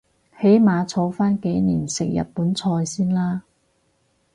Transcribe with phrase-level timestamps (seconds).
[0.41, 3.43] 起碼坐返幾年食日本菜先啦